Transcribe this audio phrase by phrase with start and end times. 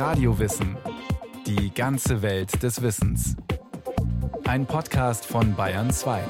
[0.00, 0.78] Radiowissen.
[1.46, 3.36] Die ganze Welt des Wissens.
[4.44, 6.24] Ein Podcast von Bayern 2.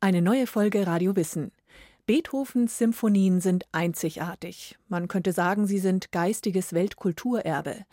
[0.00, 1.50] Eine neue Folge Radio Wissen.
[2.04, 4.76] Beethovens Symphonien sind einzigartig.
[4.88, 7.86] Man könnte sagen, sie sind geistiges Weltkulturerbe.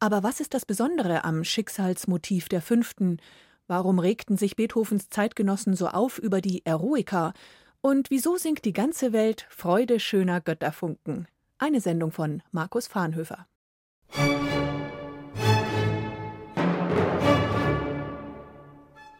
[0.00, 3.18] Aber was ist das Besondere am Schicksalsmotiv der Fünften?
[3.66, 7.34] Warum regten sich Beethovens Zeitgenossen so auf über die Eroica?
[7.82, 11.28] Und wieso singt die ganze Welt Freude schöner Götterfunken?
[11.58, 13.46] Eine Sendung von Markus Fahnhöfer.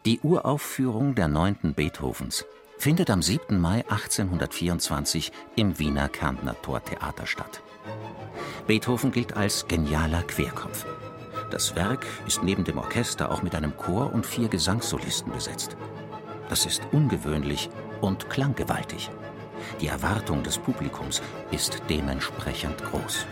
[0.05, 2.45] Die Uraufführung der neunten Beethovens
[2.77, 3.59] findet am 7.
[3.59, 7.63] Mai 1824 im Wiener Kärntner Tortheater statt.
[8.67, 10.85] Beethoven gilt als genialer Querkopf.
[11.53, 15.77] Das Werk ist neben dem Orchester auch mit einem Chor und vier Gesangssolisten besetzt.
[16.49, 17.71] Das ist ungewöhnlich
[18.01, 19.11] und klanggewaltig.
[19.81, 23.27] Die Erwartung des Publikums ist dementsprechend groß.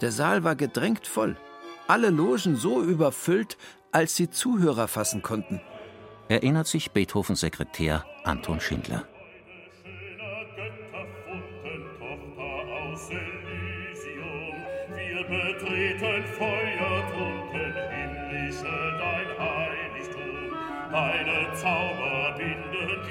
[0.00, 1.36] Der Saal war gedrängt voll.
[1.88, 3.56] Alle Logen so überfüllt,
[3.90, 5.60] als sie Zuhörer fassen konnten.
[6.28, 9.06] Erinnert sich Beethovens Sekretär Anton Schindler.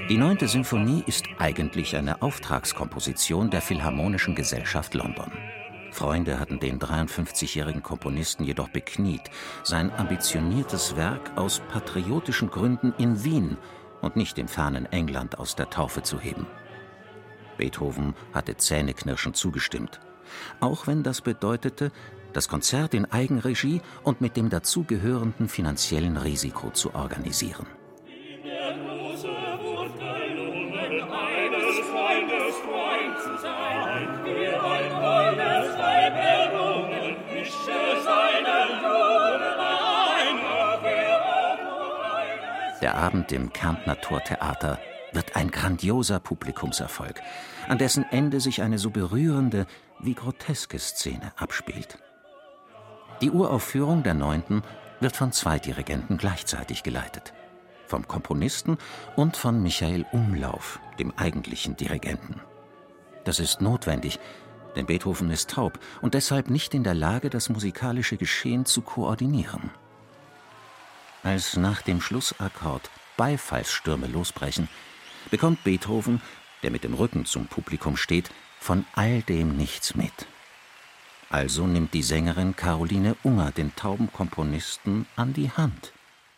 [0.10, 5.32] Die neunte Symphonie ist eigentlich eine Auftragskomposition der Philharmonischen Gesellschaft London.
[5.92, 9.32] Freunde hatten den 53-jährigen Komponisten jedoch bekniet,
[9.64, 13.58] sein ambitioniertes Werk aus patriotischen Gründen in Wien
[14.02, 16.46] und nicht im fernen England aus der Taufe zu heben.
[17.58, 20.00] Beethoven hatte zähneknirschend zugestimmt,
[20.60, 21.92] auch wenn das bedeutete,
[22.34, 27.68] das Konzert in Eigenregie und mit dem dazugehörenden finanziellen Risiko zu organisieren.
[42.82, 44.78] Der Abend im Kärntner Tortheater
[45.14, 47.22] wird ein grandioser Publikumserfolg,
[47.68, 49.66] an dessen Ende sich eine so berührende
[50.00, 51.98] wie groteske Szene abspielt.
[53.22, 54.64] Die Uraufführung der Neunten
[55.00, 57.34] wird von zwei Dirigenten gleichzeitig geleitet.
[57.88, 58.78] Vom Komponisten
[59.16, 62.42] und von Michael Umlauf, dem eigentlichen Dirigenten.
[63.24, 64.20] Das ist notwendig,
[64.76, 69.70] denn Beethoven ist taub und deshalb nicht in der Lage, das musikalische Geschehen zu koordinieren.
[71.22, 74.68] Als nach dem Schlussakkord Beifallsstürme losbrechen,
[75.32, 76.22] bekommt Beethoven,
[76.64, 78.30] der mit dem Rücken zum Publikum steht,
[78.60, 80.14] von all dem nichts mit.
[81.30, 85.92] Also nimmt die Sängerin Caroline Unger den tauben Komponisten an die Hand.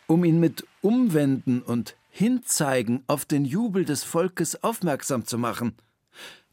[0.06, 5.76] Um ihn mit Umwenden und Hinzeigen auf den Jubel des Volkes aufmerksam zu machen,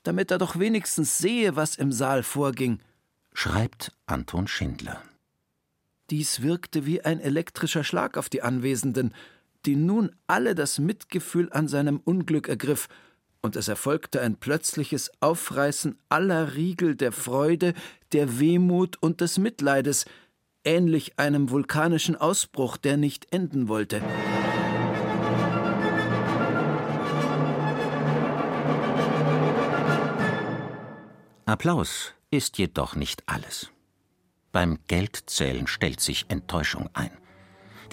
[0.04, 2.80] damit er doch wenigstens sehe, was im Saal vorging,
[3.34, 5.02] schreibt Anton Schindler.
[6.10, 9.14] Dies wirkte wie ein elektrischer Schlag auf die Anwesenden,
[9.66, 12.88] die nun alle das Mitgefühl an seinem Unglück ergriff,
[13.42, 17.74] und es erfolgte ein plötzliches Aufreißen aller Riegel der Freude,
[18.14, 20.06] der Wehmut und des Mitleides,
[20.64, 24.02] ähnlich einem vulkanischen Ausbruch, der nicht enden wollte.
[31.46, 33.70] Applaus ist jedoch nicht alles.
[34.54, 37.12] Beim Geldzählen stellt sich Enttäuschung ein.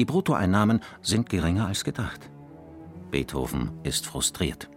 [0.00, 2.31] Die Bruttoeinnahmen sind geringer als gedacht.
[3.11, 4.71] Beethoven ist frustriert.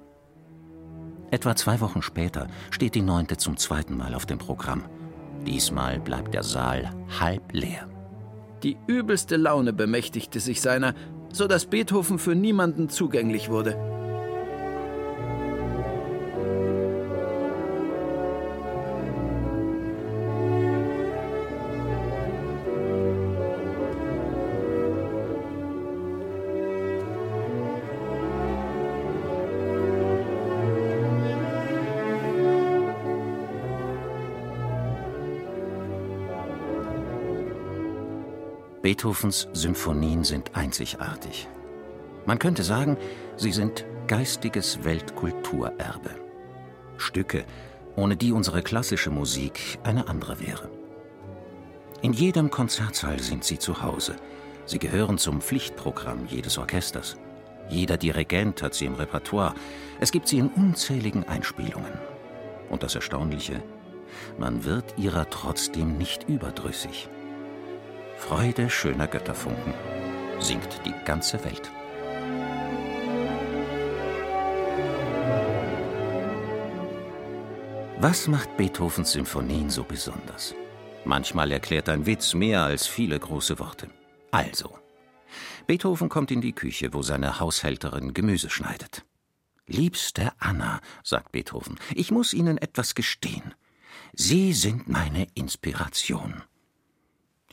[1.31, 4.83] Etwa zwei Wochen später steht die Neunte zum zweiten Mal auf dem Programm.
[5.45, 6.89] Diesmal bleibt der Saal
[7.21, 7.87] halb leer.
[8.63, 10.93] Die übelste Laune bemächtigte sich seiner,
[11.31, 13.77] so dass Beethoven für niemanden zugänglich wurde.
[38.83, 41.47] Beethovens Symphonien sind einzigartig.
[42.25, 42.97] Man könnte sagen,
[43.37, 46.09] sie sind geistiges Weltkulturerbe.
[46.97, 47.45] Stücke,
[47.95, 50.69] ohne die unsere klassische Musik eine andere wäre.
[52.01, 54.17] In jedem Konzertsaal sind sie zu Hause.
[54.65, 57.15] Sie gehören zum Pflichtprogramm jedes Orchesters.
[57.69, 59.55] Jeder Dirigent hat sie im Repertoire.
[60.01, 61.93] Es gibt sie in unzähligen Einspielungen.
[62.69, 63.63] Und das Erstaunliche,
[64.37, 67.07] man wird ihrer trotzdem nicht überdrüssig.
[68.17, 69.73] Freude schöner Götterfunken,
[70.39, 71.71] singt die ganze Welt.
[77.99, 80.55] Was macht Beethovens Symphonien so besonders?
[81.05, 83.89] Manchmal erklärt ein Witz mehr als viele große Worte.
[84.31, 84.77] Also,
[85.67, 89.05] Beethoven kommt in die Küche, wo seine Haushälterin Gemüse schneidet.
[89.67, 93.53] Liebste Anna, sagt Beethoven, ich muss Ihnen etwas gestehen.
[94.13, 96.43] Sie sind meine Inspiration.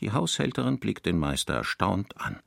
[0.01, 2.39] Die Haushälterin blickt den Meister erstaunt an.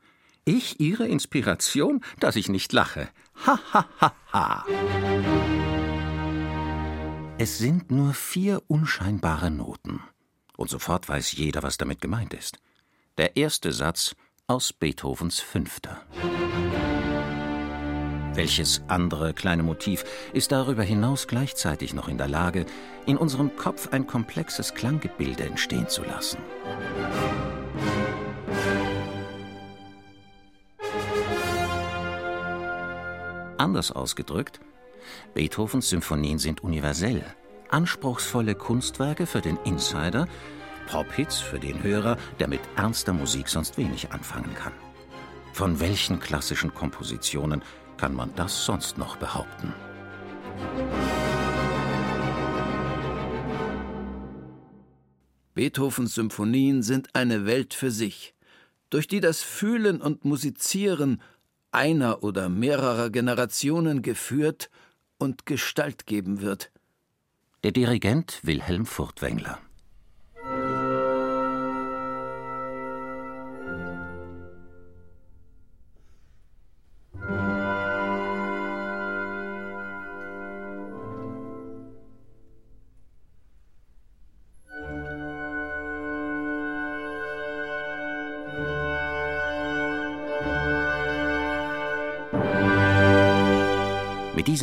[0.45, 3.09] Ich Ihre Inspiration, dass ich nicht lache.
[3.47, 4.65] Ha ha ha ha.
[7.39, 10.03] Es sind nur vier unscheinbare Noten.
[10.57, 12.59] Und sofort weiß jeder, was damit gemeint ist.
[13.19, 14.15] Der erste Satz
[14.47, 16.03] aus Beethovens Fünfter.
[18.35, 22.67] Welches andere kleine Motiv ist darüber hinaus gleichzeitig noch in der Lage,
[23.07, 26.39] in unserem Kopf ein komplexes Klanggebilde entstehen zu lassen?
[33.65, 34.61] Anders ausgedrückt,
[35.33, 37.25] Beethovens Symphonien sind universell,
[37.71, 40.29] anspruchsvolle Kunstwerke für den Insider,
[40.87, 44.75] Pop-Hits für den Hörer, der mit ernster Musik sonst wenig anfangen kann.
[45.55, 47.63] Von welchen klassischen Kompositionen
[47.97, 49.73] kann man das sonst noch behaupten?
[55.55, 58.35] Beethovens Symphonien sind eine Welt für sich,
[58.91, 61.23] durch die das Fühlen und Musizieren
[61.75, 64.71] einer oder mehrerer Generationen geführt
[65.19, 66.71] und Gestalt geben wird.
[67.63, 69.59] Der Dirigent Wilhelm Furtwängler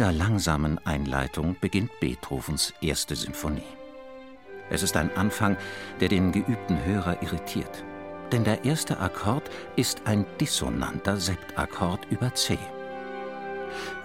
[0.01, 3.61] dieser langsamen Einleitung beginnt Beethovens erste Symphonie.
[4.71, 5.57] Es ist ein Anfang,
[5.99, 7.83] der den geübten Hörer irritiert.
[8.31, 12.57] Denn der erste Akkord ist ein dissonanter Septakkord über C.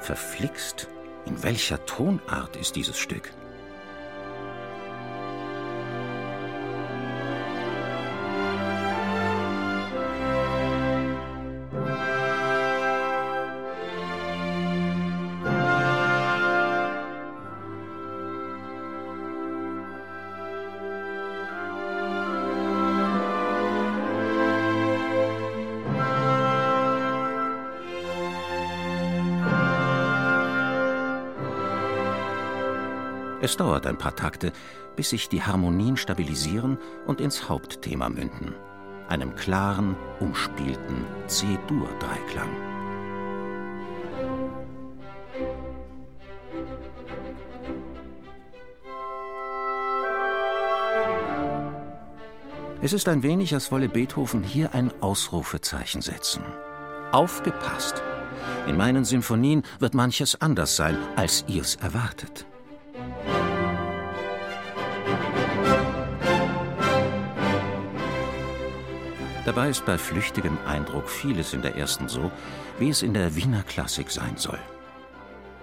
[0.00, 0.86] Verflixt,
[1.24, 3.32] in welcher Tonart ist dieses Stück?
[33.46, 34.52] Es dauert ein paar Takte,
[34.96, 38.56] bis sich die Harmonien stabilisieren und ins Hauptthema münden,
[39.08, 42.48] einem klaren, umspielten C-Dur-Dreiklang.
[52.82, 56.42] Es ist ein wenig, als wolle Beethoven hier ein Ausrufezeichen setzen.
[57.12, 58.02] Aufgepasst!
[58.66, 62.44] In meinen Symphonien wird manches anders sein, als ihr's erwartet.
[69.46, 72.32] Dabei ist bei flüchtigem Eindruck vieles in der ersten so,
[72.80, 74.58] wie es in der Wiener Klassik sein soll.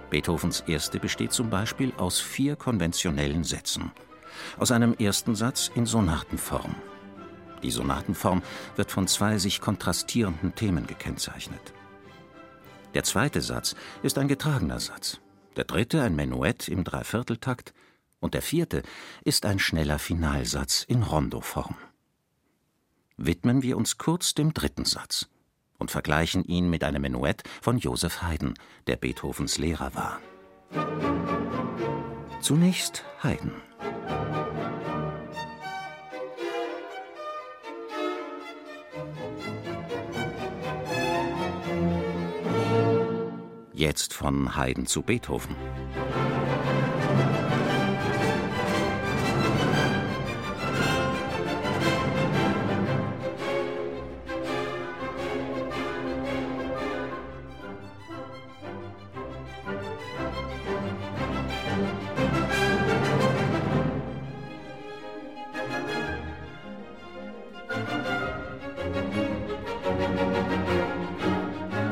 [0.08, 3.92] Beethovens erste besteht zum Beispiel aus vier konventionellen Sätzen.
[4.58, 6.74] Aus einem ersten Satz in Sonatenform.
[7.62, 8.42] Die Sonatenform
[8.74, 11.74] wird von zwei sich kontrastierenden Themen gekennzeichnet.
[12.94, 15.20] Der zweite Satz ist ein getragener Satz,
[15.56, 17.74] der dritte ein Menuett im Dreivierteltakt
[18.18, 18.82] und der vierte
[19.24, 21.76] ist ein schneller Finalsatz in Rondoform
[23.16, 25.28] widmen wir uns kurz dem dritten Satz
[25.78, 28.54] und vergleichen ihn mit einem Menuett von Joseph Haydn,
[28.86, 30.20] der Beethovens Lehrer war.
[32.40, 33.52] Zunächst Haydn.
[43.72, 45.56] Jetzt von Haydn zu Beethoven.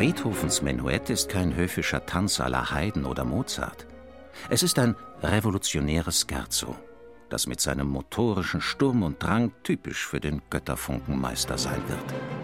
[0.02, 3.86] Beethovens Menuett ist kein höfischer Tanz la Haydn oder Mozart.
[4.50, 6.74] Es ist ein revolutionäres Scherzo,
[7.28, 12.41] das mit seinem motorischen Sturm und Drang typisch für den Götterfunkenmeister sein wird.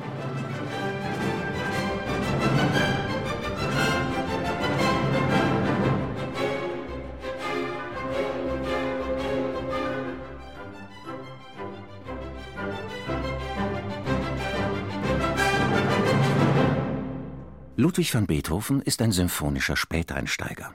[17.99, 20.73] Ludwig van Beethoven ist ein symphonischer Späteinsteiger.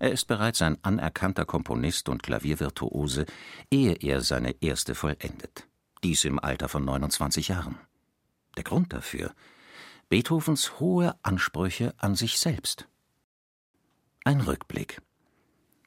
[0.00, 3.26] Er ist bereits ein anerkannter Komponist und Klaviervirtuose,
[3.70, 5.68] ehe er seine erste vollendet.
[6.02, 7.78] Dies im Alter von 29 Jahren.
[8.56, 9.32] Der Grund dafür
[10.08, 12.88] Beethovens hohe Ansprüche an sich selbst.
[14.24, 15.00] Ein Rückblick.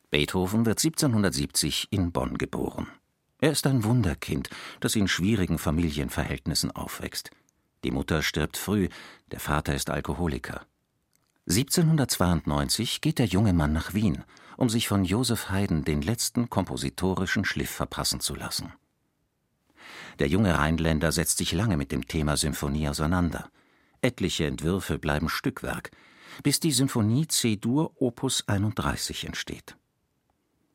[0.09, 2.87] Beethoven wird 1770 in Bonn geboren.
[3.41, 7.31] Er ist ein Wunderkind, das in schwierigen Familienverhältnissen aufwächst.
[7.83, 8.87] Die Mutter stirbt früh,
[9.31, 10.65] der Vater ist Alkoholiker.
[11.49, 14.25] 1792 geht der junge Mann nach Wien,
[14.57, 18.73] um sich von Joseph Haydn den letzten kompositorischen Schliff verpassen zu lassen.
[20.19, 23.49] Der junge Rheinländer setzt sich lange mit dem Thema Symphonie auseinander.
[24.01, 25.91] Etliche Entwürfe bleiben Stückwerk,
[26.43, 29.77] bis die Symphonie C-Dur Opus 31 entsteht.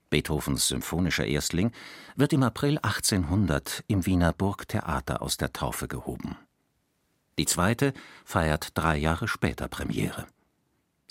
[0.09, 1.73] Beethovens symphonischer Erstling
[2.17, 6.39] wird im April 1800 im Wiener Burgtheater aus der Taufe gehoben.
[7.39, 7.93] Die zweite
[8.25, 10.27] feiert drei Jahre später Premiere.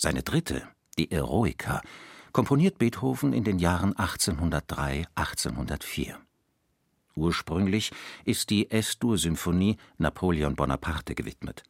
[0.04, 0.66] Seine dritte,
[0.98, 1.80] die Eroica,
[2.32, 6.18] komponiert Beethoven in den Jahren 1803, 1804.
[7.14, 7.92] Ursprünglich
[8.24, 11.62] ist die S-Dur-Symphonie Napoleon Bonaparte gewidmet.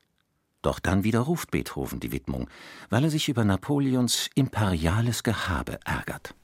[0.63, 2.49] Doch dann widerruft Beethoven die Widmung,
[2.89, 6.35] weil er sich über Napoleons imperiales Gehabe ärgert.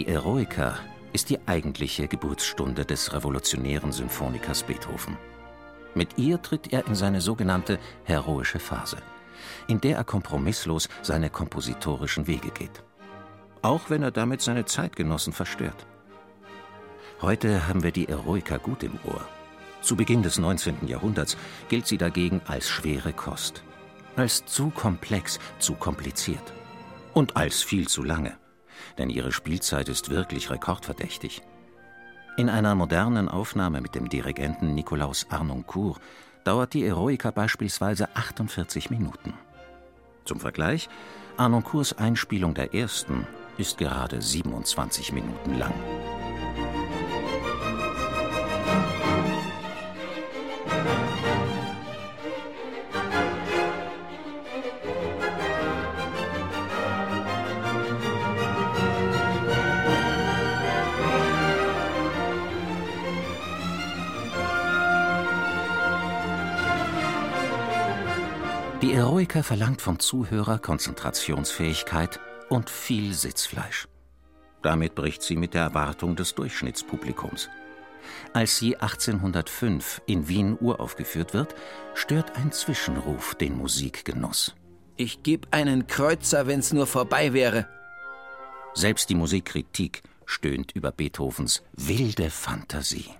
[0.00, 0.78] Die Eroica
[1.12, 5.18] ist die eigentliche Geburtsstunde des revolutionären Symphonikers Beethoven.
[5.94, 8.96] Mit ihr tritt er in seine sogenannte heroische Phase,
[9.66, 12.82] in der er kompromisslos seine kompositorischen Wege geht.
[13.60, 15.86] Auch wenn er damit seine Zeitgenossen verstört.
[17.20, 19.28] Heute haben wir die Eroica gut im Ohr.
[19.82, 20.86] Zu Beginn des 19.
[20.88, 21.36] Jahrhunderts
[21.68, 23.62] gilt sie dagegen als schwere Kost.
[24.16, 26.54] Als zu komplex, zu kompliziert.
[27.12, 28.38] Und als viel zu lange
[28.98, 31.42] denn ihre Spielzeit ist wirklich rekordverdächtig.
[32.36, 36.00] In einer modernen Aufnahme mit dem Dirigenten Nikolaus Arnoncourt
[36.44, 39.34] dauert die Eroica beispielsweise 48 Minuten.
[40.24, 40.88] Zum Vergleich,
[41.36, 43.26] Arnoncourts Einspielung der ersten
[43.58, 45.74] ist gerade 27 Minuten lang.
[69.50, 73.88] Verlangt vom Zuhörer Konzentrationsfähigkeit und viel Sitzfleisch.
[74.62, 77.48] Damit bricht sie mit der Erwartung des Durchschnittspublikums.
[78.32, 81.56] Als sie 1805 in Wien uraufgeführt wird,
[81.94, 84.54] stört ein Zwischenruf den Musikgenuss.
[84.96, 87.66] Ich geb einen Kreuzer, wenn's nur vorbei wäre.
[88.74, 93.10] Selbst die Musikkritik stöhnt über Beethovens wilde Fantasie.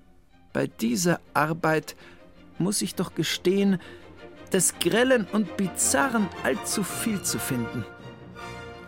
[0.52, 1.96] Bei dieser Arbeit
[2.58, 3.80] muss ich doch gestehen,
[4.52, 7.85] des Grellen und Bizarren allzu viel zu finden.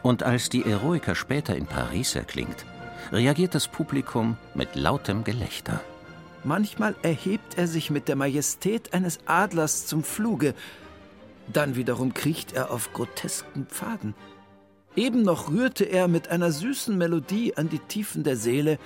[0.03, 2.67] Und als die Eroica später in Paris erklingt,
[3.13, 5.81] reagiert das Publikum mit lautem Gelächter.
[6.45, 10.55] Manchmal erhebt er sich mit der Majestät eines Adlers zum Fluge,
[11.53, 14.15] dann wiederum kriecht er auf grotesken Pfaden.
[14.97, 18.79] Eben noch rührte er mit einer süßen Melodie an die Tiefen der Seele,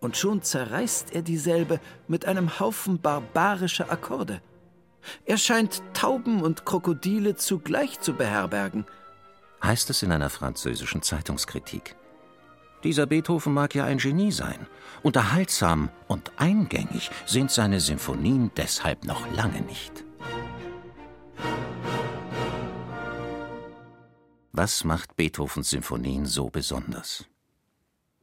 [0.00, 4.40] und schon zerreißt er dieselbe mit einem Haufen barbarischer Akkorde.
[5.24, 8.86] Er scheint Tauben und Krokodile zugleich zu beherbergen.
[9.62, 11.96] Heißt es in einer französischen Zeitungskritik.
[12.82, 14.66] Dieser Beethoven mag ja ein Genie sein.
[15.02, 20.04] Unterhaltsam und eingängig sind seine Symphonien deshalb noch lange nicht.
[24.52, 27.24] Was macht Beethovens Symphonien so besonders?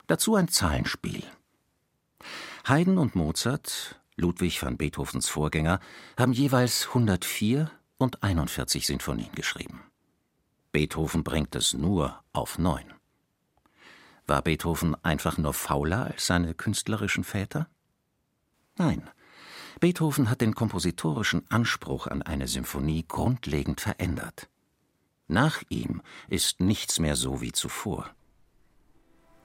[0.07, 1.23] Dazu ein Zahlenspiel.
[2.65, 5.79] Haydn und Mozart Ludwig van Beethovens Vorgänger,
[6.17, 9.81] haben jeweils 104 und 41 Sinfonien geschrieben.
[10.71, 12.93] Beethoven bringt es nur auf neun.
[14.27, 17.67] War Beethoven einfach nur fauler als seine künstlerischen Väter?
[18.77, 19.09] Nein.
[19.79, 24.47] Beethoven hat den kompositorischen Anspruch an eine Symphonie grundlegend verändert.
[25.27, 28.13] Nach ihm ist nichts mehr so wie zuvor.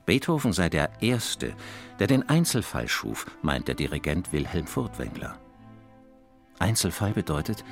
[0.06, 1.54] Beethoven sei der Erste,
[1.98, 5.36] der den Einzelfall schuf, meint der Dirigent Wilhelm Furtwängler.
[6.60, 7.64] Einzelfall bedeutet,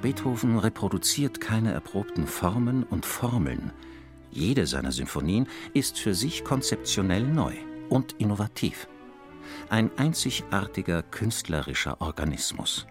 [0.00, 3.72] Beethoven reproduziert keine erprobten Formen und Formeln.
[4.30, 7.54] Jede seiner Symphonien ist für sich konzeptionell neu
[7.88, 8.88] und innovativ.
[9.68, 12.86] Ein einzigartiger künstlerischer Organismus.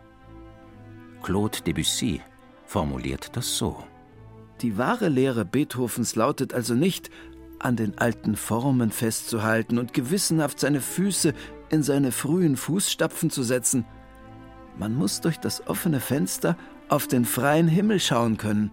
[1.23, 2.21] Claude Debussy
[2.65, 3.83] formuliert das so.
[4.61, 7.09] Die wahre Lehre Beethovens lautet also nicht,
[7.59, 11.33] an den alten Formen festzuhalten und gewissenhaft seine Füße
[11.69, 13.85] in seine frühen Fußstapfen zu setzen.
[14.77, 18.71] Man muss durch das offene Fenster auf den freien Himmel schauen können.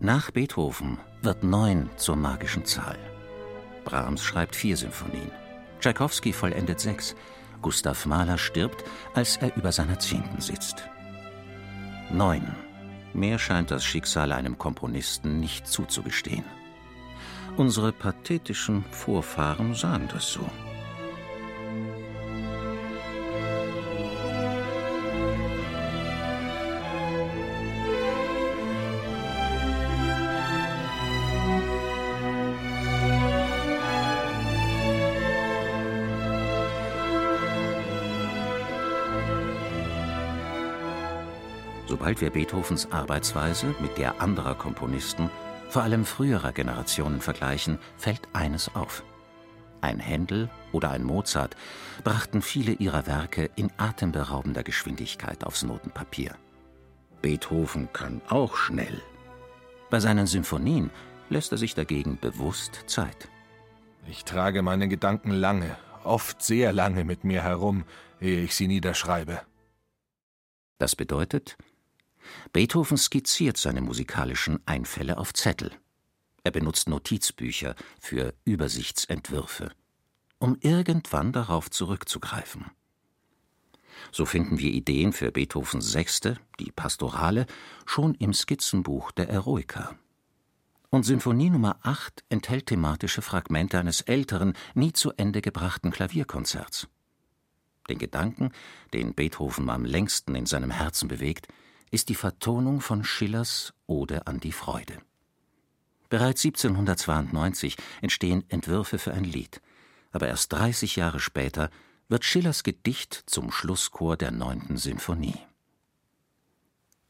[0.00, 2.98] Nach Beethoven wird neun zur magischen Zahl.
[3.84, 5.30] Brahms schreibt vier Symphonien.
[5.80, 7.16] Tschaikowski vollendet sechs.
[7.62, 8.84] Gustav Mahler stirbt,
[9.14, 10.88] als er über seiner zehnten sitzt.
[12.10, 12.54] Neun.
[13.14, 16.44] Mehr scheint das Schicksal einem Komponisten nicht zuzugestehen.
[17.58, 20.48] Unsere pathetischen Vorfahren sahen das so.
[41.88, 45.28] Sobald wir Beethovens Arbeitsweise mit der anderer Komponisten
[45.68, 49.02] vor allem früherer Generationen vergleichen, fällt eines auf.
[49.80, 51.56] Ein Händel oder ein Mozart
[52.02, 56.34] brachten viele ihrer Werke in atemberaubender Geschwindigkeit aufs Notenpapier.
[57.22, 59.02] Beethoven kann auch schnell.
[59.90, 60.90] Bei seinen Symphonien
[61.30, 63.28] lässt er sich dagegen bewusst Zeit.
[64.08, 67.84] Ich trage meine Gedanken lange, oft sehr lange mit mir herum,
[68.20, 69.42] ehe ich sie niederschreibe.
[70.78, 71.56] Das bedeutet,
[72.52, 75.72] Beethoven skizziert seine musikalischen Einfälle auf Zettel.
[76.44, 79.70] Er benutzt Notizbücher für Übersichtsentwürfe,
[80.38, 82.66] um irgendwann darauf zurückzugreifen.
[84.12, 87.46] So finden wir Ideen für Beethovens Sechste, die Pastorale,
[87.86, 89.98] schon im Skizzenbuch der Eroica.
[90.90, 96.88] Und Symphonie Nummer 8 enthält thematische Fragmente eines älteren, nie zu Ende gebrachten Klavierkonzerts.
[97.90, 98.52] Den Gedanken,
[98.94, 101.48] den Beethoven am längsten in seinem Herzen bewegt,
[101.90, 104.98] ist die Vertonung von Schillers Ode an die Freude.
[106.08, 109.60] Bereits 1792 entstehen Entwürfe für ein Lied,
[110.10, 111.70] aber erst 30 Jahre später
[112.08, 115.38] wird Schillers Gedicht zum Schlusschor der neunten Sinfonie.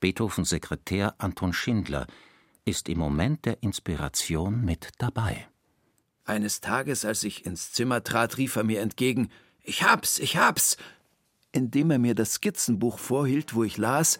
[0.00, 2.06] Beethovens Sekretär Anton Schindler
[2.64, 5.48] ist im Moment der Inspiration mit dabei.
[6.24, 9.30] Eines Tages, als ich ins Zimmer trat, rief er mir entgegen:
[9.62, 10.76] Ich hab's, ich hab's!
[11.52, 14.18] Indem er mir das Skizzenbuch vorhielt, wo ich las,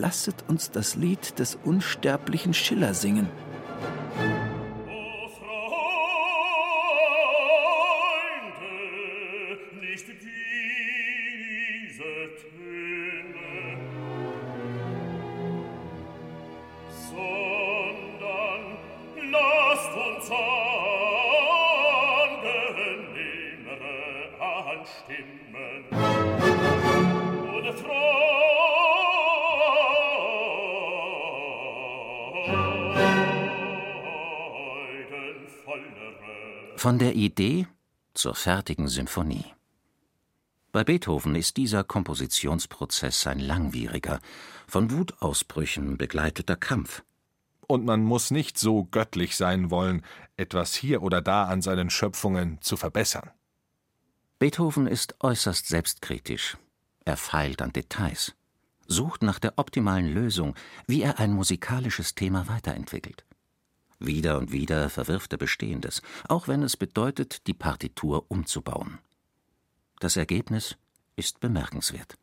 [0.00, 3.28] lasset uns das Lied des unsterblichen Schiller singen.
[37.24, 37.66] Idee
[38.14, 39.44] zur fertigen Symphonie.
[40.70, 44.20] Bei Beethoven ist dieser Kompositionsprozess ein langwieriger,
[44.68, 47.02] von Wutausbrüchen begleiteter Kampf.
[47.66, 50.04] Und man muss nicht so göttlich sein wollen,
[50.36, 53.30] etwas hier oder da an seinen Schöpfungen zu verbessern.
[54.38, 56.56] Beethoven ist äußerst selbstkritisch.
[57.04, 58.34] Er feilt an Details,
[58.86, 60.54] sucht nach der optimalen Lösung,
[60.86, 63.24] wie er ein musikalisches Thema weiterentwickelt.
[63.98, 68.98] Wieder und wieder verwirft er Bestehendes, auch wenn es bedeutet, die Partitur umzubauen.
[69.98, 70.76] Das Ergebnis
[71.16, 72.16] ist bemerkenswert.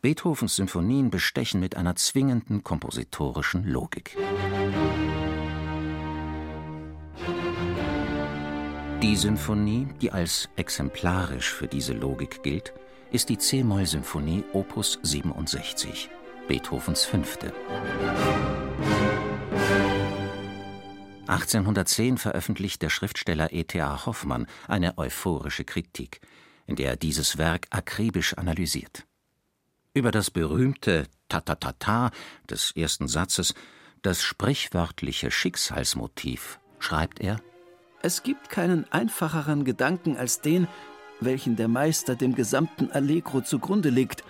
[0.00, 4.16] Beethovens Symphonien bestechen mit einer zwingenden kompositorischen Logik.
[9.02, 12.74] Die Symphonie, die als exemplarisch für diese Logik gilt,
[13.10, 16.10] ist die C-Moll-Symphonie Opus 67,
[16.48, 17.52] Beethovens fünfte.
[21.30, 24.04] 1810 veröffentlicht der Schriftsteller E.T.A.
[24.04, 26.20] Hoffmann eine euphorische Kritik,
[26.66, 29.06] in der er dieses Werk akribisch analysiert.
[29.94, 32.10] Über das berühmte Ta-ta-ta-ta
[32.48, 33.54] des ersten Satzes,
[34.02, 37.40] das sprichwörtliche Schicksalsmotiv, schreibt er:
[38.02, 40.66] Es gibt keinen einfacheren Gedanken als den,
[41.20, 44.24] welchen der Meister dem gesamten Allegro zugrunde legt,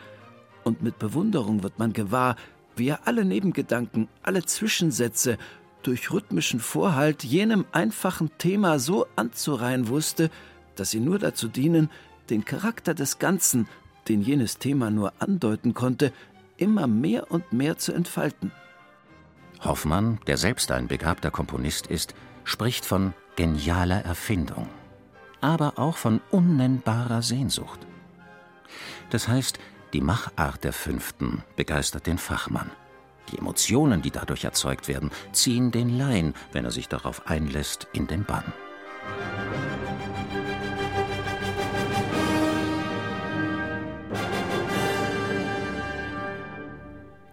[0.65, 2.37] und mit Bewunderung wird man gewahr,
[2.77, 5.39] wie er alle Nebengedanken, alle Zwischensätze
[5.83, 10.31] durch rhythmischen Vorhalt jenem einfachen Thema so anzureihen wusste,
[10.77, 11.91] dass sie nur dazu dienen,
[12.29, 13.69] den Charakter des Ganzen,
[14.09, 16.13] den jenes Thema nur andeuten konnte,
[16.57, 18.53] immer mehr und mehr zu entfalten.
[19.63, 22.15] Hoffmann, der selbst ein begabter Komponist ist,
[22.45, 24.69] spricht von genialer Erfindung,
[25.41, 27.81] aber auch von unnennbarer Sehnsucht.
[29.11, 29.59] Das heißt,
[29.93, 32.71] die Machart der Fünften begeistert den Fachmann.
[33.31, 38.07] Die Emotionen, die dadurch erzeugt werden, ziehen den Laien, wenn er sich darauf einlässt, in
[38.07, 38.53] den Bann.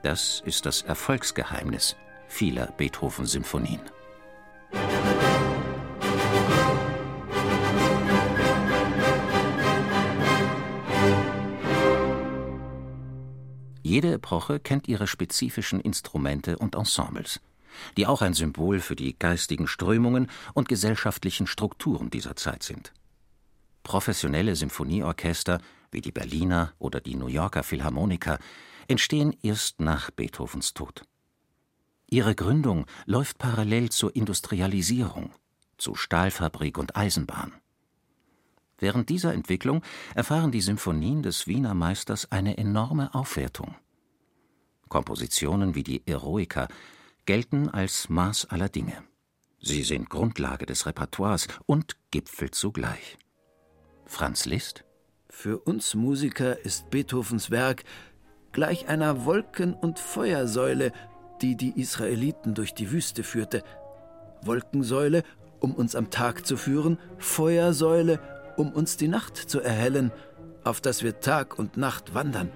[0.04, 3.82] Das ist das Erfolgsgeheimnis vieler Beethoven-Symphonien.
[13.88, 17.40] Jede Epoche kennt ihre spezifischen Instrumente und Ensembles,
[17.96, 22.92] die auch ein Symbol für die geistigen Strömungen und gesellschaftlichen Strukturen dieser Zeit sind.
[23.84, 28.40] Professionelle Symphonieorchester wie die Berliner oder die New Yorker Philharmoniker
[28.90, 31.04] entstehen erst nach Beethovens Tod.
[32.10, 35.32] Ihre Gründung läuft parallel zur Industrialisierung,
[35.78, 37.54] zu Stahlfabrik und Eisenbahn.
[38.80, 39.82] Während dieser Entwicklung
[40.16, 43.76] erfahren die Symphonien des Wiener Meisters eine enorme Aufwertung.
[44.88, 46.68] Kompositionen wie die Eroica
[47.26, 49.04] gelten als Maß aller Dinge.
[49.60, 53.18] Sie sind Grundlage des Repertoires und Gipfel zugleich.
[54.06, 54.84] Franz Liszt?
[55.30, 57.84] Für uns Musiker ist Beethovens Werk
[58.54, 60.92] gleich einer Wolken- und Feuersäule,
[61.42, 63.64] die die Israeliten durch die Wüste führte.
[64.42, 65.24] Wolkensäule,
[65.60, 68.20] um uns am Tag zu führen, Feuersäule,
[68.58, 70.12] um uns die Nacht zu erhellen,
[70.64, 72.52] auf dass wir Tag und Nacht wandern.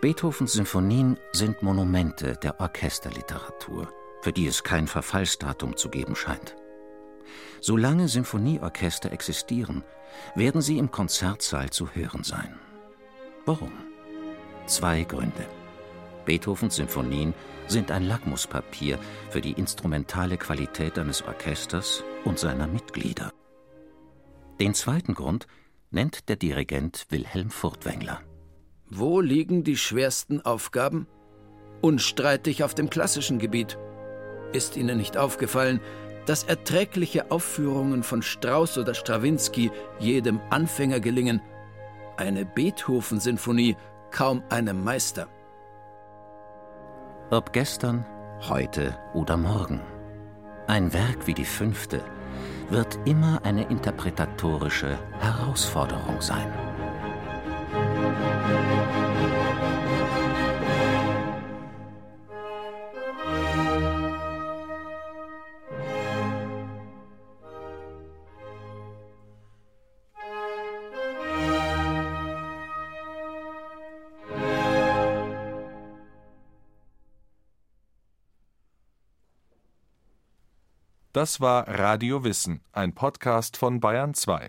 [0.00, 6.56] Beethovens Symphonien sind Monumente der Orchesterliteratur, für die es kein Verfallsdatum zu geben scheint.
[7.60, 9.84] Solange Symphonieorchester existieren,
[10.34, 12.58] werden sie im Konzertsaal zu hören sein.
[13.44, 13.72] Warum?
[14.66, 15.59] Zwei Gründe.
[16.24, 17.34] Beethovens Symphonien
[17.66, 18.98] sind ein Lackmuspapier
[19.30, 23.32] für die instrumentale Qualität eines Orchesters und seiner Mitglieder.
[24.60, 25.46] Den zweiten Grund
[25.90, 28.20] nennt der Dirigent Wilhelm Furtwängler.
[28.88, 31.06] Wo liegen die schwersten Aufgaben?
[31.80, 33.78] Unstreitig auf dem klassischen Gebiet.
[34.52, 35.80] Ist Ihnen nicht aufgefallen,
[36.26, 41.40] dass erträgliche Aufführungen von Strauss oder Strawinski jedem Anfänger gelingen,
[42.16, 43.76] eine Beethoven-Sinfonie
[44.10, 45.28] kaum einem Meister?
[47.32, 48.04] Ob gestern,
[48.48, 49.80] heute oder morgen.
[50.66, 52.02] Ein Werk wie die fünfte
[52.70, 56.52] wird immer eine interpretatorische Herausforderung sein.
[81.12, 84.48] Das war Radio Wissen, ein Podcast von Bayern 2.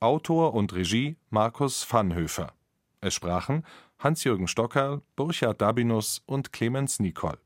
[0.00, 2.52] Autor und Regie Markus Vanhöfer.
[3.00, 3.64] Es sprachen
[3.98, 7.38] Hans-Jürgen Stockerl, Burchard Dabinus und Clemens Nicol.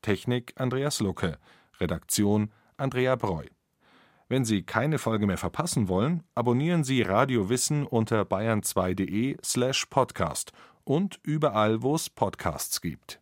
[0.00, 1.36] Technik Andreas Lucke.
[1.78, 3.44] Redaktion Andrea Breu.
[4.30, 10.52] Wenn Sie keine Folge mehr verpassen wollen, abonnieren Sie Radio Wissen unter bayern2.de slash podcast
[10.84, 13.20] und überall, wo es Podcasts gibt.